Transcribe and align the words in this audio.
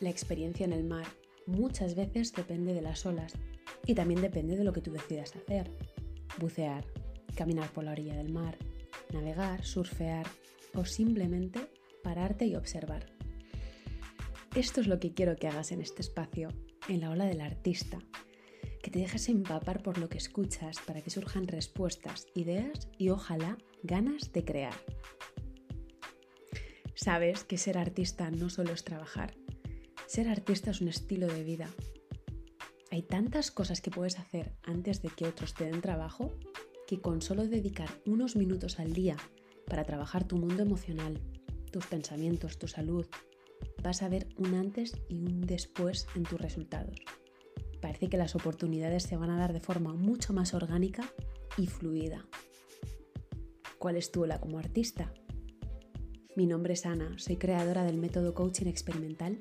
la 0.00 0.10
experiencia 0.10 0.64
en 0.64 0.72
el 0.72 0.84
mar 0.84 1.06
muchas 1.46 1.94
veces 1.94 2.32
depende 2.32 2.74
de 2.74 2.82
las 2.82 3.04
olas 3.06 3.34
y 3.86 3.94
también 3.94 4.20
depende 4.20 4.56
de 4.56 4.64
lo 4.64 4.72
que 4.72 4.80
tú 4.80 4.92
decidas 4.92 5.34
hacer. 5.36 5.70
Bucear, 6.38 6.86
caminar 7.34 7.70
por 7.70 7.84
la 7.84 7.92
orilla 7.92 8.16
del 8.16 8.32
mar, 8.32 8.56
navegar, 9.12 9.64
surfear 9.64 10.26
o 10.74 10.84
simplemente 10.84 11.60
pararte 12.02 12.46
y 12.46 12.56
observar. 12.56 13.06
Esto 14.54 14.80
es 14.80 14.86
lo 14.86 14.98
que 14.98 15.12
quiero 15.12 15.36
que 15.36 15.48
hagas 15.48 15.70
en 15.72 15.80
este 15.80 16.02
espacio, 16.02 16.48
en 16.88 17.00
la 17.00 17.10
ola 17.10 17.26
del 17.26 17.40
artista, 17.40 17.98
que 18.82 18.90
te 18.90 18.98
dejes 18.98 19.28
empapar 19.28 19.82
por 19.82 19.98
lo 19.98 20.08
que 20.08 20.18
escuchas 20.18 20.78
para 20.86 21.02
que 21.02 21.10
surjan 21.10 21.46
respuestas, 21.46 22.26
ideas 22.34 22.88
y 22.98 23.10
ojalá 23.10 23.58
ganas 23.82 24.32
de 24.32 24.44
crear. 24.44 24.74
Sabes 26.94 27.44
que 27.44 27.58
ser 27.58 27.78
artista 27.78 28.30
no 28.30 28.50
solo 28.50 28.72
es 28.72 28.84
trabajar, 28.84 29.34
ser 30.10 30.26
artista 30.26 30.72
es 30.72 30.80
un 30.80 30.88
estilo 30.88 31.28
de 31.28 31.44
vida. 31.44 31.70
Hay 32.90 33.02
tantas 33.02 33.52
cosas 33.52 33.80
que 33.80 33.92
puedes 33.92 34.18
hacer 34.18 34.56
antes 34.64 35.02
de 35.02 35.08
que 35.08 35.24
otros 35.24 35.54
te 35.54 35.66
den 35.66 35.80
trabajo 35.80 36.32
que 36.88 37.00
con 37.00 37.22
solo 37.22 37.46
dedicar 37.46 37.88
unos 38.06 38.34
minutos 38.34 38.80
al 38.80 38.92
día 38.92 39.16
para 39.68 39.84
trabajar 39.84 40.26
tu 40.26 40.36
mundo 40.36 40.64
emocional, 40.64 41.20
tus 41.70 41.86
pensamientos, 41.86 42.58
tu 42.58 42.66
salud, 42.66 43.06
vas 43.84 44.02
a 44.02 44.08
ver 44.08 44.26
un 44.36 44.54
antes 44.54 45.00
y 45.08 45.22
un 45.22 45.42
después 45.42 46.08
en 46.16 46.24
tus 46.24 46.40
resultados. 46.40 46.98
Parece 47.80 48.08
que 48.08 48.16
las 48.16 48.34
oportunidades 48.34 49.04
se 49.04 49.16
van 49.16 49.30
a 49.30 49.38
dar 49.38 49.52
de 49.52 49.60
forma 49.60 49.94
mucho 49.94 50.32
más 50.32 50.54
orgánica 50.54 51.08
y 51.56 51.68
fluida. 51.68 52.26
¿Cuál 53.78 53.96
es 53.96 54.10
tu 54.10 54.24
ola 54.24 54.40
como 54.40 54.58
artista? 54.58 55.14
Mi 56.34 56.46
nombre 56.46 56.72
es 56.72 56.84
Ana, 56.84 57.16
soy 57.16 57.36
creadora 57.36 57.84
del 57.84 57.98
método 57.98 58.34
coaching 58.34 58.66
experimental 58.66 59.38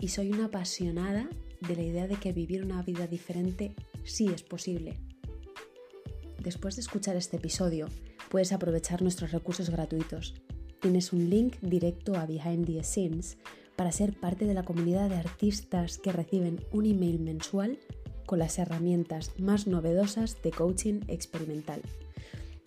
y 0.00 0.08
soy 0.08 0.32
una 0.32 0.46
apasionada 0.46 1.28
de 1.60 1.76
la 1.76 1.82
idea 1.82 2.06
de 2.06 2.16
que 2.16 2.32
vivir 2.32 2.64
una 2.64 2.82
vida 2.82 3.06
diferente 3.06 3.74
sí 4.04 4.28
es 4.28 4.42
posible. 4.42 4.98
Después 6.42 6.76
de 6.76 6.82
escuchar 6.82 7.16
este 7.16 7.36
episodio, 7.36 7.88
puedes 8.30 8.52
aprovechar 8.52 9.02
nuestros 9.02 9.32
recursos 9.32 9.68
gratuitos. 9.68 10.34
Tienes 10.80 11.12
un 11.12 11.28
link 11.28 11.56
directo 11.60 12.14
a 12.14 12.24
Behind 12.24 12.66
the 12.66 12.82
Scenes 12.82 13.36
para 13.76 13.92
ser 13.92 14.18
parte 14.18 14.46
de 14.46 14.54
la 14.54 14.62
comunidad 14.62 15.10
de 15.10 15.16
artistas 15.16 15.98
que 15.98 16.12
reciben 16.12 16.64
un 16.72 16.86
email 16.86 17.18
mensual 17.18 17.78
con 18.24 18.38
las 18.38 18.58
herramientas 18.58 19.32
más 19.38 19.66
novedosas 19.66 20.40
de 20.42 20.50
coaching 20.50 21.00
experimental. 21.08 21.82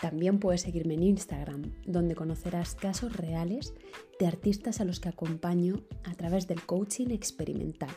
También 0.03 0.37
puedes 0.37 0.59
seguirme 0.59 0.95
en 0.95 1.03
Instagram, 1.03 1.61
donde 1.85 2.13
conocerás 2.13 2.75
casos 2.75 3.15
reales 3.15 3.73
de 4.19 4.27
artistas 4.27 4.81
a 4.81 4.83
los 4.83 4.99
que 4.99 5.07
acompaño 5.07 5.85
a 6.03 6.13
través 6.13 6.45
del 6.45 6.61
coaching 6.61 7.07
experimental. 7.11 7.95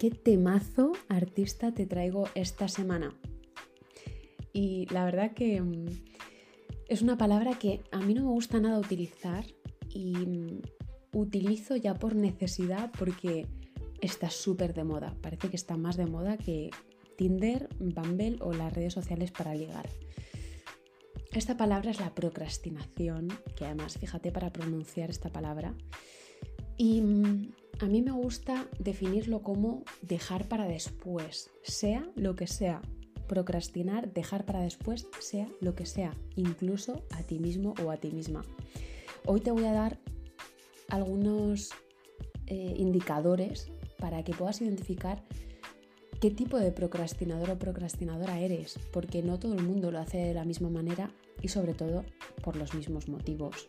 ¿Qué 0.00 0.10
temazo 0.10 0.94
artista 1.08 1.72
te 1.72 1.86
traigo 1.86 2.24
esta 2.34 2.66
semana? 2.66 3.14
Y 4.52 4.86
la 4.86 5.04
verdad 5.04 5.32
que 5.32 5.60
mm, 5.60 5.86
es 6.88 7.00
una 7.00 7.16
palabra 7.16 7.56
que 7.56 7.84
a 7.92 8.00
mí 8.00 8.14
no 8.14 8.22
me 8.22 8.30
gusta 8.30 8.58
nada 8.58 8.80
utilizar 8.80 9.46
y 9.90 10.16
mm, 10.16 10.60
utilizo 11.12 11.76
ya 11.76 11.94
por 11.94 12.16
necesidad 12.16 12.90
porque 12.98 13.46
está 14.00 14.28
súper 14.28 14.74
de 14.74 14.82
moda. 14.82 15.14
Parece 15.22 15.50
que 15.50 15.56
está 15.56 15.76
más 15.76 15.96
de 15.96 16.06
moda 16.06 16.36
que 16.36 16.70
Tinder, 17.16 17.68
Bumble 17.78 18.36
o 18.40 18.52
las 18.52 18.72
redes 18.72 18.92
sociales 18.92 19.30
para 19.30 19.54
ligar. 19.54 19.88
Esta 21.32 21.56
palabra 21.56 21.90
es 21.90 21.98
la 21.98 22.14
procrastinación, 22.14 23.28
que 23.56 23.64
además, 23.64 23.98
fíjate 23.98 24.30
para 24.30 24.52
pronunciar 24.52 25.10
esta 25.10 25.30
palabra. 25.30 25.74
Y 26.76 27.00
mm, 27.00 27.52
a 27.80 27.86
mí 27.86 28.02
me 28.02 28.12
gusta 28.12 28.68
definirlo 28.78 29.42
como 29.42 29.82
dejar 30.02 30.46
para 30.46 30.66
después, 30.66 31.50
sea 31.62 32.08
lo 32.14 32.36
que 32.36 32.46
sea. 32.46 32.82
Procrastinar, 33.26 34.12
dejar 34.12 34.44
para 34.44 34.60
después, 34.60 35.08
sea 35.18 35.48
lo 35.60 35.74
que 35.74 35.86
sea, 35.86 36.14
incluso 36.36 37.04
a 37.10 37.22
ti 37.22 37.40
mismo 37.40 37.74
o 37.84 37.90
a 37.90 37.96
ti 37.96 38.10
misma. 38.10 38.44
Hoy 39.26 39.40
te 39.40 39.50
voy 39.50 39.64
a 39.64 39.72
dar 39.72 39.98
algunos 40.88 41.70
eh, 42.46 42.74
indicadores 42.76 43.72
para 43.98 44.22
que 44.22 44.34
puedas 44.34 44.60
identificar 44.60 45.24
qué 46.24 46.30
tipo 46.30 46.58
de 46.58 46.72
procrastinador 46.72 47.50
o 47.50 47.58
procrastinadora 47.58 48.40
eres, 48.40 48.78
porque 48.94 49.22
no 49.22 49.38
todo 49.38 49.52
el 49.52 49.62
mundo 49.62 49.90
lo 49.90 49.98
hace 49.98 50.16
de 50.16 50.32
la 50.32 50.46
misma 50.46 50.70
manera 50.70 51.10
y 51.42 51.48
sobre 51.48 51.74
todo 51.74 52.02
por 52.42 52.56
los 52.56 52.72
mismos 52.72 53.10
motivos. 53.10 53.68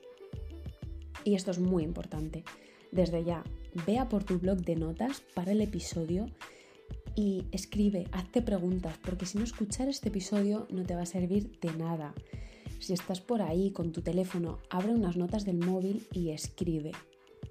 Y 1.25 1.35
esto 1.35 1.51
es 1.51 1.59
muy 1.59 1.83
importante. 1.83 2.45
Desde 2.93 3.25
ya, 3.25 3.43
vea 3.85 4.07
por 4.07 4.23
tu 4.23 4.39
blog 4.39 4.59
de 4.59 4.77
notas 4.77 5.21
para 5.33 5.51
el 5.51 5.59
episodio 5.59 6.27
y 7.13 7.43
escribe, 7.51 8.07
hazte 8.13 8.41
preguntas, 8.41 8.97
porque 9.03 9.25
si 9.25 9.37
no 9.37 9.43
escuchar 9.43 9.89
este 9.89 10.07
episodio 10.07 10.65
no 10.69 10.83
te 10.83 10.95
va 10.95 11.01
a 11.01 11.05
servir 11.05 11.59
de 11.59 11.73
nada. 11.73 12.13
Si 12.79 12.93
estás 12.93 13.19
por 13.19 13.41
ahí 13.41 13.71
con 13.71 13.91
tu 13.91 14.01
teléfono, 14.01 14.59
abre 14.69 14.93
unas 14.93 15.17
notas 15.17 15.43
del 15.43 15.57
móvil 15.57 16.07
y 16.13 16.29
escribe, 16.29 16.93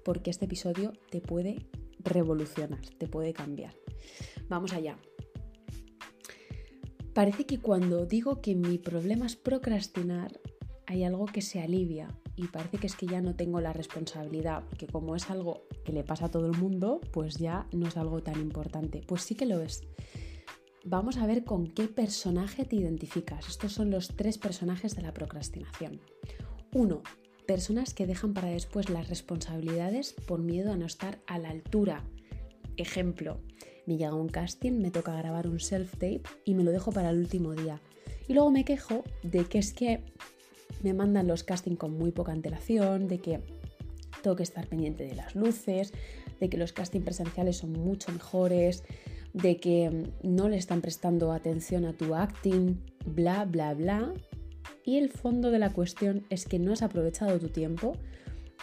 porque 0.03 0.31
este 0.31 0.45
episodio 0.45 0.93
te 1.11 1.21
puede 1.21 1.67
revolucionar, 1.99 2.81
te 2.97 3.07
puede 3.07 3.33
cambiar. 3.33 3.84
Vamos 4.47 4.73
allá. 4.73 4.97
Parece 7.13 7.45
que 7.45 7.59
cuando 7.59 8.05
digo 8.05 8.41
que 8.41 8.55
mi 8.55 8.77
problema 8.77 9.25
es 9.25 9.35
procrastinar, 9.35 10.39
hay 10.85 11.03
algo 11.03 11.25
que 11.25 11.41
se 11.41 11.61
alivia 11.61 12.09
y 12.35 12.47
parece 12.47 12.77
que 12.77 12.87
es 12.87 12.95
que 12.95 13.07
ya 13.07 13.21
no 13.21 13.35
tengo 13.35 13.61
la 13.61 13.73
responsabilidad, 13.73 14.65
porque 14.67 14.87
como 14.87 15.15
es 15.15 15.29
algo 15.29 15.63
que 15.85 15.93
le 15.93 16.03
pasa 16.03 16.25
a 16.25 16.31
todo 16.31 16.45
el 16.45 16.57
mundo, 16.57 16.99
pues 17.13 17.37
ya 17.37 17.67
no 17.71 17.87
es 17.87 17.95
algo 17.95 18.21
tan 18.21 18.39
importante. 18.41 19.01
Pues 19.07 19.21
sí 19.21 19.35
que 19.35 19.45
lo 19.45 19.61
es. 19.61 19.83
Vamos 20.83 21.17
a 21.17 21.25
ver 21.25 21.45
con 21.45 21.67
qué 21.67 21.87
personaje 21.87 22.65
te 22.65 22.75
identificas. 22.75 23.47
Estos 23.47 23.71
son 23.71 23.89
los 23.89 24.09
tres 24.09 24.37
personajes 24.37 24.95
de 24.95 25.01
la 25.01 25.13
procrastinación. 25.13 26.01
Uno, 26.73 27.01
personas 27.47 27.93
que 27.93 28.05
dejan 28.05 28.33
para 28.33 28.49
después 28.49 28.89
las 28.89 29.07
responsabilidades 29.07 30.13
por 30.27 30.41
miedo 30.41 30.73
a 30.73 30.75
no 30.75 30.85
estar 30.85 31.21
a 31.27 31.39
la 31.39 31.49
altura. 31.49 32.03
Ejemplo, 32.77 33.39
me 33.85 33.97
llega 33.97 34.13
un 34.13 34.29
casting, 34.29 34.73
me 34.73 34.91
toca 34.91 35.15
grabar 35.15 35.47
un 35.47 35.59
self-tape 35.59 36.21
y 36.43 36.53
me 36.53 36.63
lo 36.63 36.71
dejo 36.71 36.91
para 36.91 37.09
el 37.09 37.17
último 37.17 37.53
día. 37.53 37.81
Y 38.27 38.33
luego 38.33 38.51
me 38.51 38.65
quejo 38.65 39.03
de 39.23 39.45
que 39.45 39.59
es 39.59 39.73
que 39.73 40.03
me 40.81 40.93
mandan 40.93 41.27
los 41.27 41.43
castings 41.43 41.77
con 41.77 41.97
muy 41.97 42.11
poca 42.11 42.31
antelación, 42.31 43.07
de 43.07 43.19
que 43.19 43.41
tengo 44.21 44.35
que 44.35 44.43
estar 44.43 44.67
pendiente 44.67 45.03
de 45.03 45.15
las 45.15 45.35
luces, 45.35 45.93
de 46.39 46.49
que 46.49 46.57
los 46.57 46.73
castings 46.73 47.05
presenciales 47.05 47.57
son 47.57 47.71
mucho 47.73 48.11
mejores, 48.11 48.83
de 49.33 49.57
que 49.57 50.11
no 50.23 50.49
le 50.49 50.57
están 50.57 50.81
prestando 50.81 51.31
atención 51.31 51.85
a 51.85 51.93
tu 51.93 52.15
acting, 52.15 52.81
bla, 53.05 53.45
bla, 53.45 53.73
bla. 53.73 54.13
Y 54.83 54.97
el 54.97 55.09
fondo 55.09 55.51
de 55.51 55.59
la 55.59 55.73
cuestión 55.73 56.25
es 56.29 56.45
que 56.45 56.59
no 56.59 56.73
has 56.73 56.81
aprovechado 56.81 57.39
tu 57.39 57.49
tiempo 57.49 57.93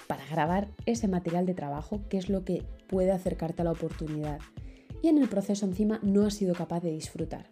para 0.07 0.27
grabar 0.27 0.69
ese 0.87 1.09
material 1.09 1.47
de 1.47 1.55
trabajo 1.55 2.03
que 2.09 2.19
es 2.19 2.29
lo 2.29 2.45
que 2.45 2.65
puede 2.89 3.13
acercarte 3.13 3.63
a 3.63 3.65
la 3.65 3.73
oportunidad 3.73 4.41
y 5.03 5.09
en 5.09 5.19
el 5.19 5.29
proceso 5.29 5.67
encima 5.67 5.99
no 6.03 6.25
has 6.25 6.35
sido 6.35 6.55
capaz 6.55 6.81
de 6.81 6.93
disfrutar. 6.93 7.51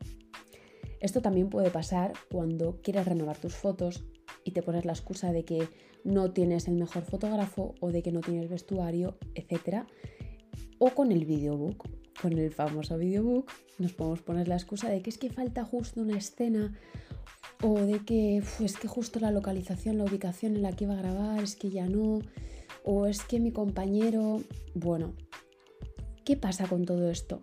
Esto 1.00 1.20
también 1.20 1.50
puede 1.50 1.70
pasar 1.70 2.12
cuando 2.30 2.80
quieres 2.82 3.06
renovar 3.06 3.36
tus 3.38 3.54
fotos 3.54 4.04
y 4.44 4.52
te 4.52 4.62
pones 4.62 4.84
la 4.84 4.92
excusa 4.92 5.32
de 5.32 5.44
que 5.44 5.68
no 6.04 6.30
tienes 6.32 6.68
el 6.68 6.76
mejor 6.76 7.02
fotógrafo 7.02 7.74
o 7.80 7.90
de 7.90 8.02
que 8.02 8.12
no 8.12 8.20
tienes 8.20 8.48
vestuario, 8.48 9.18
etc. 9.34 9.84
O 10.78 10.90
con 10.90 11.12
el 11.12 11.24
videobook. 11.24 11.88
Con 12.20 12.32
el 12.34 12.52
famoso 12.52 12.98
videobook 12.98 13.50
nos 13.78 13.94
podemos 13.94 14.20
poner 14.20 14.46
la 14.46 14.56
excusa 14.56 14.90
de 14.90 15.00
que 15.00 15.08
es 15.08 15.16
que 15.16 15.30
falta 15.30 15.64
justo 15.64 16.02
una 16.02 16.18
escena 16.18 16.78
o 17.62 17.80
de 17.80 18.04
que 18.04 18.38
es 18.38 18.76
que 18.76 18.88
justo 18.88 19.20
la 19.20 19.30
localización, 19.30 19.98
la 19.98 20.04
ubicación 20.04 20.54
en 20.54 20.62
la 20.62 20.72
que 20.72 20.84
iba 20.84 20.94
a 20.94 20.98
grabar, 20.98 21.42
es 21.42 21.56
que 21.56 21.70
ya 21.70 21.86
no, 21.86 22.20
o 22.84 23.06
es 23.06 23.22
que 23.22 23.40
mi 23.40 23.52
compañero, 23.52 24.42
bueno, 24.74 25.14
¿Qué 26.30 26.36
pasa 26.36 26.68
con 26.68 26.84
todo 26.84 27.10
esto? 27.10 27.42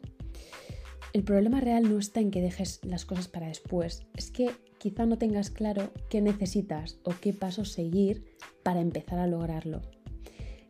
El 1.11 1.25
problema 1.25 1.59
real 1.59 1.89
no 1.89 1.99
está 1.99 2.21
en 2.21 2.31
que 2.31 2.39
dejes 2.39 2.79
las 2.85 3.03
cosas 3.03 3.27
para 3.27 3.49
después, 3.49 4.05
es 4.15 4.31
que 4.31 4.51
quizá 4.77 5.05
no 5.05 5.17
tengas 5.17 5.49
claro 5.49 5.91
qué 6.09 6.21
necesitas 6.21 6.97
o 7.03 7.11
qué 7.19 7.33
pasos 7.33 7.73
seguir 7.73 8.23
para 8.63 8.79
empezar 8.79 9.19
a 9.19 9.27
lograrlo. 9.27 9.81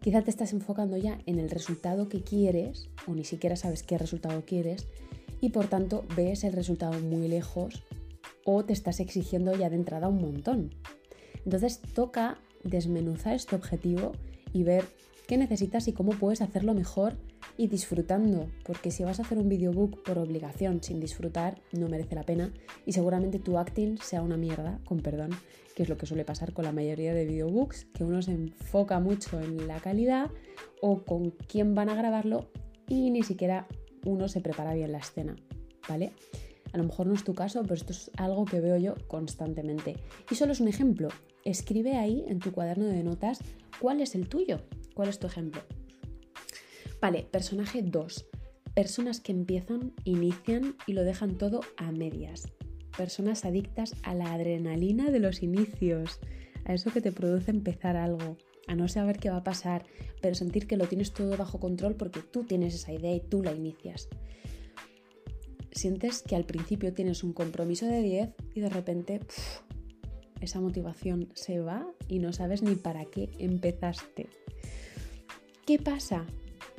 Quizá 0.02 0.24
te 0.24 0.31
estás 0.31 0.52
enfocando 0.52 0.98
ya 0.98 1.19
en 1.28 1.38
el 1.38 1.52
resultado 1.52 2.10
que 2.10 2.24
quieres 2.24 2.90
o 3.06 3.14
ni 3.14 3.24
siquiera 3.24 3.56
sabes 3.56 3.84
qué 3.84 4.00
resultado 4.00 4.46
quieres 4.46 4.88
y 5.40 5.50
por 5.50 5.68
tanto 5.68 6.04
ves 6.16 6.44
el 6.44 6.54
resultado 6.54 7.00
muy 7.00 7.28
lejos 7.28 7.84
o 8.46 8.66
te 8.66 8.74
estás 8.74 9.00
exigiendo 9.00 9.56
ya 9.56 9.70
de 9.70 9.75
entrada 9.75 10.08
un 10.08 10.22
montón. 10.24 10.74
Entonces 11.46 11.81
toca 11.94 12.40
desmenuzar 12.63 13.36
este 13.36 13.56
objetivo 13.56 14.13
y 14.54 14.63
ver 14.63 14.86
qué 15.28 15.38
necesitas 15.38 15.88
y 15.88 15.94
cómo 15.94 16.13
puedes 16.13 16.42
hacerlo 16.42 16.74
mejor 16.74 17.16
y 17.57 17.68
disfrutando, 17.68 18.48
porque 18.63 18.92
si 18.92 19.04
vas 19.04 19.19
a 19.19 19.24
hacer 19.24 19.38
un 19.38 19.50
videobook 19.50 20.04
por 20.04 20.19
obligación 20.19 20.81
sin 20.83 21.00
disfrutar, 21.00 21.59
no 21.71 21.89
merece 21.89 22.15
la 22.15 22.24
pena 22.24 22.54
y 22.86 22.94
seguramente 22.94 23.39
tu 23.39 23.57
acting 23.57 23.98
sea 23.98 24.21
una 24.21 24.38
mierda, 24.38 24.80
con 24.86 25.00
perdón, 25.00 25.31
que 25.75 25.83
es 25.83 25.89
lo 25.89 25.98
que 25.98 26.06
suele 26.06 26.24
pasar 26.24 26.54
con 26.54 26.65
la 26.65 26.71
mayoría 26.71 27.13
de 27.13 27.25
videobooks, 27.25 27.86
que 27.94 28.04
uno 28.04 28.21
se 28.21 28.31
enfoca 28.31 29.00
mucho 29.00 29.39
en 29.39 29.68
la 29.68 29.80
calidad 29.80 30.30
o 30.81 31.04
con 31.04 31.31
quién 31.31 31.75
van 31.75 31.89
a 31.89 31.95
grabarlo 31.95 32.50
y 32.88 33.09
ni 33.09 33.24
siquiera 33.24 33.68
uno 34.06 34.27
se 34.27 34.42
prepara 34.42 34.74
bien 34.74 34.92
la 34.92 35.00
escena, 35.00 35.36
¿vale? 35.89 36.13
A 36.74 36.77
lo 36.77 36.83
mejor 36.83 37.07
no 37.07 37.13
es 37.13 37.24
tu 37.24 37.33
caso, 37.33 37.62
pero 37.63 37.75
esto 37.75 37.92
es 37.92 38.12
algo 38.18 38.45
que 38.45 38.60
veo 38.60 38.77
yo 38.77 38.95
constantemente. 39.07 39.95
Y 40.30 40.36
solo 40.36 40.51
es 40.51 40.60
un 40.60 40.68
ejemplo. 40.68 41.07
Escribe 41.45 41.95
ahí 41.95 42.25
en 42.27 42.39
tu 42.39 42.51
cuaderno 42.51 42.86
de 42.86 43.03
notas 43.03 43.39
cuál 43.80 44.01
es 44.01 44.15
el 44.15 44.27
tuyo, 44.27 44.60
cuál 44.94 45.10
es 45.10 45.18
tu 45.18 45.27
ejemplo. 45.27 45.62
Vale, 47.02 47.28
personaje 47.32 47.82
2. 47.82 48.26
Personas 48.74 49.20
que 49.20 49.32
empiezan, 49.32 49.94
inician 50.04 50.76
y 50.86 50.94
lo 50.94 51.04
dejan 51.04 51.38
todo 51.38 51.62
a 51.78 51.92
medias. 51.92 52.48
Personas 52.96 53.46
adictas 53.46 53.96
a 54.04 54.14
la 54.14 54.34
adrenalina 54.34 55.12
de 55.12 55.20
los 55.20 55.44
inicios, 55.44 56.20
a 56.66 56.74
eso 56.74 56.92
que 56.92 57.02
te 57.02 57.12
produce 57.12 57.52
empezar 57.52 57.96
algo, 57.96 58.38
a 58.68 58.76
no 58.76 58.88
saber 58.88 59.18
qué 59.18 59.30
va 59.30 59.38
a 59.38 59.44
pasar, 59.44 59.86
pero 60.22 60.36
sentir 60.36 60.68
que 60.68 60.78
lo 60.78 60.88
tienes 60.88 61.14
todo 61.14 61.38
bajo 61.38 61.60
control 61.60 61.96
porque 61.96 62.22
tú 62.22 62.44
tienes 62.44 62.76
esa 62.76 62.92
idea 62.92 63.14
y 63.14 63.22
tú 63.22 63.44
la 63.44 63.54
inicias 63.54 64.10
sientes 65.78 66.22
que 66.24 66.36
al 66.36 66.46
principio 66.46 66.94
tienes 66.94 67.24
un 67.24 67.34
compromiso 67.34 67.86
de 67.86 68.02
10 68.02 68.30
y 68.56 68.60
de 68.60 68.70
repente 68.70 69.22
esa 70.42 70.60
motivación 70.60 71.30
se 71.34 71.60
va 71.60 71.88
y 72.08 72.20
no 72.20 72.34
sabes 72.34 72.62
ni 72.64 72.76
para 72.76 73.06
qué 73.06 73.30
empezaste. 73.40 74.28
¿Qué 75.66 75.80
pasa? 75.80 76.26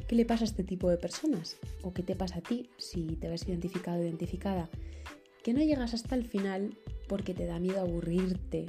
¿Qué 0.09 0.17
le 0.17 0.25
pasa 0.25 0.45
a 0.45 0.47
este 0.47 0.65
tipo 0.65 0.89
de 0.89 0.97
personas? 0.97 1.59
¿O 1.83 1.93
qué 1.93 2.03
te 2.03 2.17
pasa 2.17 2.39
a 2.39 2.41
ti 2.41 2.71
si 2.79 3.17
te 3.17 3.29
ves 3.29 3.47
identificado 3.47 4.01
o 4.01 4.03
identificada? 4.03 4.71
Que 5.45 5.53
no 5.53 5.61
llegas 5.61 5.93
hasta 5.93 6.15
el 6.15 6.25
final 6.25 6.79
porque 7.09 7.35
te 7.35 7.45
da 7.45 7.61
miedo 7.61 7.81
aburrirte 7.81 8.65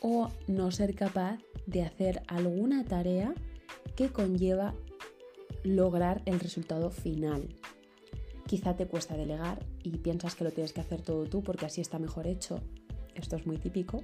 o 0.00 0.28
no 0.48 0.72
ser 0.72 0.96
capaz 0.96 1.38
de 1.66 1.82
hacer 1.82 2.24
alguna 2.26 2.84
tarea 2.84 3.32
que 3.94 4.08
conlleva 4.08 4.74
lograr 5.62 6.20
el 6.26 6.40
resultado 6.40 6.90
final. 6.90 7.54
Quizá 8.48 8.74
te 8.74 8.88
cuesta 8.88 9.16
delegar 9.16 9.64
y 9.84 9.98
piensas 9.98 10.34
que 10.34 10.42
lo 10.42 10.50
tienes 10.50 10.72
que 10.72 10.80
hacer 10.80 11.00
todo 11.00 11.26
tú 11.26 11.44
porque 11.44 11.66
así 11.66 11.80
está 11.80 12.00
mejor 12.00 12.26
hecho. 12.26 12.60
Esto 13.14 13.36
es 13.36 13.46
muy 13.46 13.58
típico. 13.58 14.02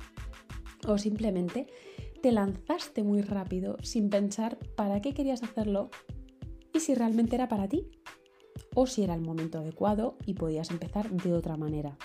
O 0.86 0.96
simplemente 0.96 1.66
te 2.22 2.30
lanzaste 2.30 3.02
muy 3.02 3.22
rápido 3.22 3.78
sin 3.82 4.10
pensar 4.10 4.58
para 4.76 5.02
qué 5.02 5.12
querías 5.12 5.42
hacerlo 5.42 5.90
y 6.78 6.80
si 6.80 6.94
realmente 6.94 7.36
era 7.36 7.48
para 7.48 7.68
ti. 7.68 7.90
O 8.74 8.86
si 8.86 9.02
era 9.02 9.14
el 9.14 9.20
momento 9.20 9.58
adecuado 9.58 10.16
y 10.26 10.34
podías 10.34 10.70
empezar 10.70 11.10
de 11.10 11.32
otra 11.32 11.56
manera. 11.56 11.96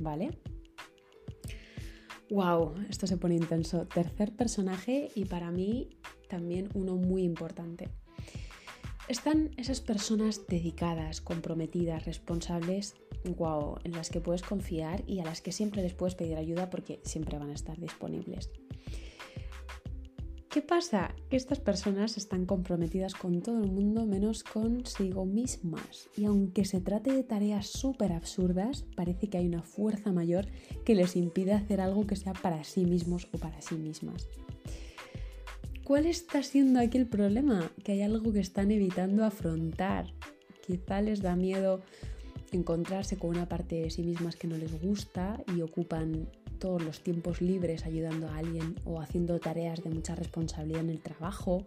¿Vale? 0.00 0.38
¡Wow! 2.30 2.74
Esto 2.88 3.06
se 3.06 3.16
pone 3.16 3.36
intenso. 3.36 3.86
Tercer 3.86 4.34
personaje 4.34 5.10
y 5.14 5.26
para 5.26 5.50
mí 5.50 5.90
también 6.28 6.68
uno 6.74 6.96
muy 6.96 7.22
importante 7.22 7.90
están 9.08 9.50
esas 9.56 9.80
personas 9.80 10.46
dedicadas, 10.46 11.20
comprometidas, 11.20 12.06
responsables, 12.06 12.94
wow, 13.36 13.76
en 13.84 13.92
las 13.92 14.08
que 14.08 14.20
puedes 14.20 14.42
confiar 14.42 15.04
y 15.06 15.20
a 15.20 15.24
las 15.24 15.42
que 15.42 15.52
siempre 15.52 15.82
les 15.82 15.92
puedes 15.92 16.14
pedir 16.14 16.38
ayuda 16.38 16.70
porque 16.70 17.00
siempre 17.04 17.38
van 17.38 17.50
a 17.50 17.54
estar 17.54 17.78
disponibles. 17.78 18.50
¿Qué 20.54 20.62
pasa? 20.62 21.12
Que 21.30 21.36
estas 21.36 21.58
personas 21.58 22.16
están 22.16 22.46
comprometidas 22.46 23.14
con 23.14 23.42
todo 23.42 23.64
el 23.64 23.72
mundo 23.72 24.06
menos 24.06 24.44
consigo 24.44 25.26
mismas. 25.26 26.08
Y 26.16 26.26
aunque 26.26 26.64
se 26.64 26.80
trate 26.80 27.12
de 27.12 27.24
tareas 27.24 27.66
súper 27.66 28.12
absurdas, 28.12 28.84
parece 28.94 29.28
que 29.28 29.36
hay 29.36 29.48
una 29.48 29.64
fuerza 29.64 30.12
mayor 30.12 30.46
que 30.84 30.94
les 30.94 31.16
impide 31.16 31.54
hacer 31.54 31.80
algo 31.80 32.06
que 32.06 32.14
sea 32.14 32.34
para 32.34 32.62
sí 32.62 32.84
mismos 32.84 33.26
o 33.32 33.38
para 33.38 33.60
sí 33.62 33.74
mismas. 33.74 34.28
¿Cuál 35.82 36.06
está 36.06 36.40
siendo 36.44 36.78
aquí 36.78 36.98
el 36.98 37.08
problema? 37.08 37.72
Que 37.82 37.90
hay 37.90 38.02
algo 38.02 38.32
que 38.32 38.38
están 38.38 38.70
evitando 38.70 39.24
afrontar. 39.24 40.14
Quizá 40.64 41.02
les 41.02 41.20
da 41.20 41.34
miedo 41.34 41.80
encontrarse 42.52 43.18
con 43.18 43.30
una 43.30 43.48
parte 43.48 43.74
de 43.74 43.90
sí 43.90 44.04
mismas 44.04 44.36
que 44.36 44.46
no 44.46 44.56
les 44.56 44.80
gusta 44.80 45.42
y 45.56 45.62
ocupan 45.62 46.28
todos 46.58 46.82
los 46.82 47.00
tiempos 47.00 47.40
libres 47.40 47.84
ayudando 47.84 48.28
a 48.28 48.38
alguien 48.38 48.76
o 48.84 49.00
haciendo 49.00 49.38
tareas 49.38 49.82
de 49.82 49.90
mucha 49.90 50.14
responsabilidad 50.14 50.80
en 50.80 50.90
el 50.90 51.00
trabajo. 51.00 51.66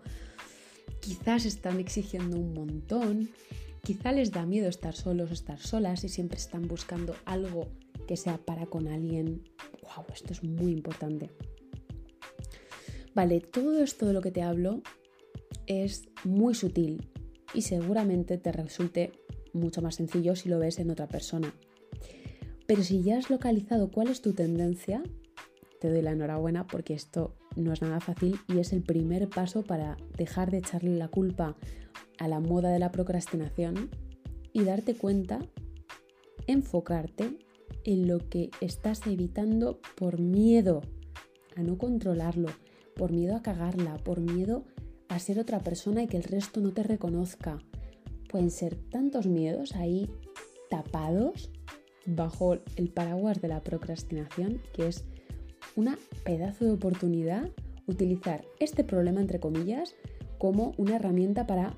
Quizás 1.00 1.46
están 1.46 1.80
exigiendo 1.80 2.38
un 2.38 2.54
montón. 2.54 3.30
Quizá 3.84 4.12
les 4.12 4.32
da 4.32 4.46
miedo 4.46 4.68
estar 4.68 4.96
solos 4.96 5.30
o 5.30 5.34
estar 5.34 5.60
solas 5.60 6.04
y 6.04 6.10
siempre 6.10 6.38
están 6.38 6.68
buscando 6.68 7.16
algo 7.26 7.68
que 8.08 8.18
sea 8.18 8.38
para 8.38 8.66
con 8.66 8.88
alguien. 8.88 9.44
¡Wow! 9.84 10.06
Esto 10.14 10.34
es 10.34 10.44
muy 10.44 10.72
importante. 10.72 11.30
Vale, 13.14 13.40
todo 13.40 13.82
esto 13.82 14.06
de 14.06 14.14
lo 14.14 14.22
que 14.22 14.32
te 14.32 14.44
hablo 14.44 14.82
es 15.66 16.08
muy 16.24 16.54
sutil 16.54 17.10
y 17.54 17.64
seguramente 17.64 18.38
te 18.38 18.52
resulte 18.52 19.12
mucho 19.54 19.82
más 19.82 19.96
sencillo 19.96 20.36
si 20.36 20.50
lo 20.50 20.60
ves 20.60 20.80
en 20.80 20.92
otra 20.92 21.08
persona. 21.08 21.54
Pero 22.68 22.84
si 22.84 23.02
ya 23.02 23.18
has 23.18 23.30
localizado 23.30 23.90
cuál 23.90 24.10
es 24.10 24.22
tu 24.22 24.34
tendencia, 24.34 25.02
te 25.80 25.90
doy 25.90 26.02
la 26.02 26.12
enhorabuena 26.12 26.68
porque 26.68 26.94
esto 26.94 27.34
no 27.56 27.72
es 27.72 27.82
nada 27.82 28.02
fácil 28.02 28.38
y 28.48 28.60
es 28.60 28.74
el 28.74 28.84
primer 28.84 29.30
paso 29.30 29.64
para 29.64 29.98
dejar 30.18 30.52
de 30.52 30.58
echarle 30.60 30.98
la 30.98 31.08
culpa 31.08 31.56
a 32.20 32.28
la 32.28 32.40
moda 32.40 32.70
de 32.70 32.80
la 32.80 32.92
procrastinación 32.92 33.90
y 34.54 34.64
darte 34.64 34.96
cuenta, 34.96 35.40
enfocarte 36.46 37.38
en 37.86 38.08
lo 38.08 38.28
que 38.30 38.50
estás 38.60 39.06
evitando 39.08 39.80
por 39.96 40.20
miedo 40.20 40.82
a 41.56 41.64
no 41.64 41.78
controlarlo, 41.78 42.50
por 42.96 43.12
miedo 43.12 43.36
a 43.36 43.42
cagarla, 43.42 43.98
por 43.98 44.20
miedo 44.20 44.66
a 45.08 45.20
ser 45.20 45.40
otra 45.40 45.60
persona 45.60 46.04
y 46.04 46.08
que 46.08 46.18
el 46.18 46.24
resto 46.24 46.60
no 46.60 46.74
te 46.74 46.84
reconozca. 46.84 47.60
Pueden 48.30 48.52
ser 48.52 48.76
tantos 48.76 49.26
miedos 49.26 49.74
ahí 49.76 50.10
tapados 50.70 51.50
bajo 52.08 52.58
el 52.76 52.90
paraguas 52.90 53.42
de 53.42 53.50
la 53.50 53.62
procrastinación 53.62 54.62
que 54.74 54.88
es 54.88 55.04
una 55.76 56.00
pedazo 56.24 56.66
de 56.66 56.72
oportunidad 56.72 57.50
utilizar 57.86 58.46
este 58.60 58.84
problema, 58.84 59.22
entre 59.22 59.40
comillas, 59.40 59.96
como 60.38 60.74
una 60.78 60.96
herramienta 60.96 61.48
para 61.48 61.74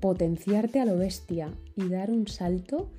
potenciarte 0.00 0.80
a 0.80 0.84
lo 0.84 0.96
bestia 0.96 1.50
y 1.74 1.88
dar 1.88 2.10
un 2.10 2.26
salto 2.28 2.90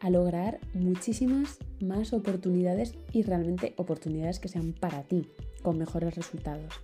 a 0.00 0.10
lograr 0.10 0.60
muchísimas 0.74 1.58
más 1.80 2.12
oportunidades 2.12 2.94
y 3.12 3.22
realmente 3.22 3.74
oportunidades 3.76 4.38
que 4.38 4.48
sean 4.48 4.72
para 4.72 5.02
ti, 5.02 5.28
con 5.62 5.78
mejores 5.78 6.14
resultados. 6.14 6.74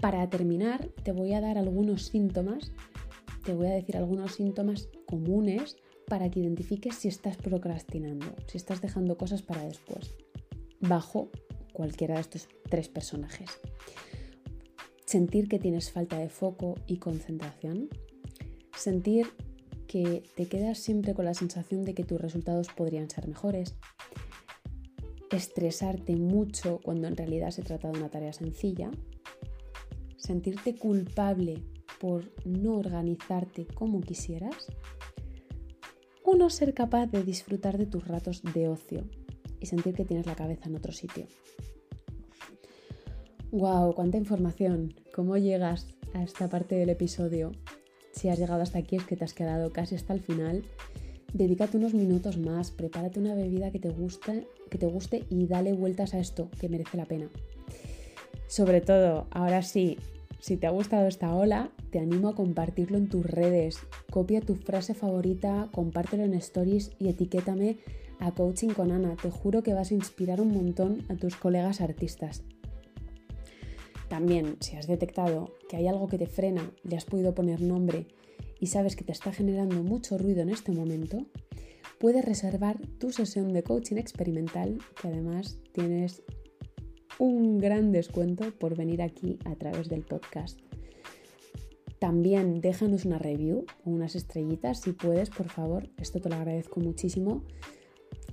Para 0.00 0.28
terminar, 0.28 0.88
te 1.02 1.12
voy 1.12 1.32
a 1.32 1.40
dar 1.40 1.58
algunos 1.58 2.06
síntomas, 2.06 2.72
te 3.44 3.54
voy 3.54 3.68
a 3.68 3.74
decir 3.74 3.96
algunos 3.96 4.34
síntomas 4.34 4.88
comunes 5.06 5.76
para 6.06 6.30
que 6.30 6.40
identifiques 6.40 6.94
si 6.96 7.08
estás 7.08 7.36
procrastinando, 7.36 8.26
si 8.46 8.56
estás 8.56 8.80
dejando 8.80 9.16
cosas 9.18 9.42
para 9.42 9.62
después, 9.62 10.14
bajo 10.80 11.30
cualquiera 11.72 12.14
de 12.14 12.20
estos 12.20 12.48
tres 12.68 12.88
personajes. 12.88 13.50
Sentir 15.04 15.48
que 15.48 15.58
tienes 15.58 15.92
falta 15.92 16.18
de 16.18 16.28
foco 16.28 16.76
y 16.86 16.98
concentración, 16.98 17.88
sentir 18.76 19.26
que 19.86 20.22
te 20.34 20.46
quedas 20.46 20.78
siempre 20.78 21.14
con 21.14 21.24
la 21.24 21.34
sensación 21.34 21.84
de 21.84 21.94
que 21.94 22.04
tus 22.04 22.20
resultados 22.20 22.68
podrían 22.68 23.08
ser 23.10 23.28
mejores, 23.28 23.76
estresarte 25.30 26.16
mucho 26.16 26.80
cuando 26.82 27.08
en 27.08 27.16
realidad 27.16 27.50
se 27.50 27.62
trata 27.62 27.90
de 27.90 27.98
una 27.98 28.10
tarea 28.10 28.32
sencilla, 28.32 28.90
sentirte 30.16 30.74
culpable 30.76 31.62
por 32.00 32.24
no 32.44 32.76
organizarte 32.76 33.66
como 33.66 34.00
quisieras, 34.00 34.66
o 36.26 36.36
no 36.36 36.50
ser 36.50 36.74
capaz 36.74 37.06
de 37.06 37.22
disfrutar 37.22 37.78
de 37.78 37.86
tus 37.86 38.06
ratos 38.06 38.42
de 38.42 38.68
ocio 38.68 39.04
y 39.60 39.66
sentir 39.66 39.94
que 39.94 40.04
tienes 40.04 40.26
la 40.26 40.34
cabeza 40.34 40.68
en 40.68 40.76
otro 40.76 40.92
sitio. 40.92 41.26
¡Wow! 43.52 43.94
¡Cuánta 43.94 44.18
información! 44.18 44.94
¿Cómo 45.14 45.38
llegas 45.38 45.86
a 46.12 46.22
esta 46.22 46.48
parte 46.48 46.74
del 46.74 46.90
episodio? 46.90 47.52
Si 48.12 48.28
has 48.28 48.38
llegado 48.38 48.60
hasta 48.60 48.78
aquí 48.78 48.96
es 48.96 49.04
que 49.04 49.16
te 49.16 49.24
has 49.24 49.34
quedado 49.34 49.72
casi 49.72 49.94
hasta 49.94 50.12
el 50.12 50.20
final 50.20 50.64
dedícate 51.32 51.76
unos 51.76 51.94
minutos 51.94 52.38
más, 52.38 52.70
prepárate 52.70 53.20
una 53.20 53.34
bebida 53.34 53.70
que 53.70 53.78
te 53.78 53.90
guste, 53.90 54.46
que 54.70 54.78
te 54.78 54.86
guste 54.86 55.24
y 55.28 55.46
dale 55.46 55.72
vueltas 55.72 56.14
a 56.14 56.18
esto, 56.18 56.50
que 56.58 56.68
merece 56.68 56.96
la 56.96 57.06
pena. 57.06 57.28
Sobre 58.46 58.80
todo, 58.80 59.26
ahora 59.30 59.62
sí, 59.62 59.98
si 60.46 60.56
te 60.56 60.68
ha 60.68 60.70
gustado 60.70 61.08
esta 61.08 61.34
ola, 61.34 61.72
te 61.90 61.98
animo 61.98 62.28
a 62.28 62.36
compartirlo 62.36 62.98
en 62.98 63.08
tus 63.08 63.26
redes. 63.26 63.80
Copia 64.12 64.40
tu 64.40 64.54
frase 64.54 64.94
favorita, 64.94 65.68
compártelo 65.72 66.22
en 66.22 66.34
stories 66.34 66.92
y 67.00 67.08
etiquétame 67.08 67.78
a 68.20 68.30
Coaching 68.30 68.68
con 68.68 68.92
Ana. 68.92 69.16
Te 69.20 69.28
juro 69.28 69.64
que 69.64 69.74
vas 69.74 69.90
a 69.90 69.94
inspirar 69.94 70.40
un 70.40 70.54
montón 70.54 71.02
a 71.08 71.16
tus 71.16 71.34
colegas 71.34 71.80
artistas. 71.80 72.44
También, 74.08 74.56
si 74.60 74.76
has 74.76 74.86
detectado 74.86 75.52
que 75.68 75.78
hay 75.78 75.88
algo 75.88 76.06
que 76.06 76.16
te 76.16 76.28
frena, 76.28 76.70
le 76.84 76.96
has 76.96 77.06
podido 77.06 77.34
poner 77.34 77.60
nombre 77.60 78.06
y 78.60 78.68
sabes 78.68 78.94
que 78.94 79.02
te 79.02 79.10
está 79.10 79.32
generando 79.32 79.82
mucho 79.82 80.16
ruido 80.16 80.42
en 80.42 80.50
este 80.50 80.70
momento, 80.70 81.26
puedes 81.98 82.24
reservar 82.24 82.78
tu 83.00 83.10
sesión 83.10 83.52
de 83.52 83.64
coaching 83.64 83.96
experimental, 83.96 84.78
que 85.02 85.08
además 85.08 85.58
tienes 85.72 86.22
un 87.18 87.58
gran 87.58 87.92
descuento 87.92 88.52
por 88.58 88.76
venir 88.76 89.02
aquí 89.02 89.38
a 89.44 89.54
través 89.54 89.88
del 89.88 90.02
podcast. 90.02 90.60
También 91.98 92.60
déjanos 92.60 93.04
una 93.04 93.18
review 93.18 93.64
o 93.84 93.90
unas 93.90 94.16
estrellitas 94.16 94.80
si 94.80 94.92
puedes, 94.92 95.30
por 95.30 95.48
favor. 95.48 95.88
Esto 95.96 96.20
te 96.20 96.28
lo 96.28 96.36
agradezco 96.36 96.80
muchísimo. 96.80 97.42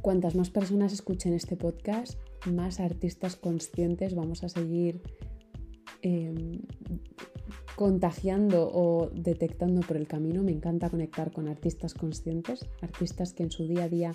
Cuantas 0.02 0.36
más 0.36 0.50
personas 0.50 0.92
escuchen 0.92 1.34
este 1.34 1.56
podcast, 1.56 2.20
más 2.52 2.82
artistas 2.82 3.38
conscientes 3.38 4.16
vamos 4.16 4.44
a 4.44 4.50
seguir 4.50 5.02
em, 6.02 6.60
contagiando 7.78 8.70
o 8.74 9.10
detectando 9.16 9.80
por 9.80 9.96
el 9.96 10.08
camino. 10.08 10.44
Me 10.44 10.52
encanta 10.52 10.90
conectar 10.90 11.32
con 11.32 11.48
artistas 11.48 11.94
conscientes, 11.94 12.68
artistas 12.82 13.32
que 13.32 13.44
en 13.44 13.52
su 13.52 13.66
día 13.66 13.86
a 13.86 13.90
día 13.90 14.14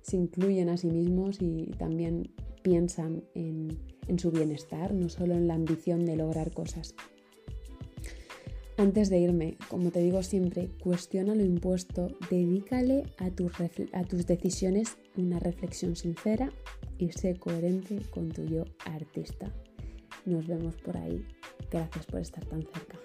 se 0.00 0.16
incluyen 0.16 0.70
a 0.70 0.78
sí 0.78 0.86
mismos 0.86 1.42
y 1.42 1.66
también 1.78 2.30
piensan 2.62 3.24
en, 3.34 3.76
en 4.08 4.18
su 4.18 4.30
bienestar, 4.30 4.92
no 4.92 5.08
solo 5.08 5.34
en 5.34 5.48
la 5.48 5.54
ambición 5.54 6.04
de 6.04 6.16
lograr 6.16 6.52
cosas. 6.52 6.94
Antes 8.78 9.08
de 9.08 9.18
irme, 9.18 9.56
como 9.68 9.90
te 9.90 10.00
digo 10.00 10.22
siempre, 10.22 10.68
cuestiona 10.82 11.34
lo 11.34 11.42
impuesto, 11.42 12.08
dedícale 12.30 13.04
a 13.16 13.30
tus, 13.30 13.52
a 13.92 14.04
tus 14.04 14.26
decisiones 14.26 14.98
una 15.16 15.38
reflexión 15.38 15.96
sincera 15.96 16.52
y 16.98 17.10
sé 17.12 17.36
coherente 17.36 18.00
con 18.10 18.28
tu 18.28 18.44
yo 18.44 18.64
artista. 18.84 19.50
Nos 20.26 20.46
vemos 20.46 20.76
por 20.76 20.96
ahí. 20.98 21.24
Gracias 21.70 22.04
por 22.06 22.20
estar 22.20 22.44
tan 22.44 22.62
cerca. 22.62 22.98